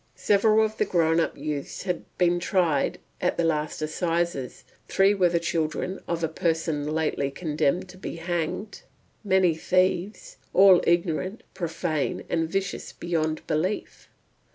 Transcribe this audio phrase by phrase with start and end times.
[0.15, 5.29] Several of the grown up youths had been tried at the last assizes, three were
[5.29, 8.81] the children of a person lately condemned to be hanged,
[9.23, 14.09] many thieves, all ignorant, profane, and vicious beyond belief.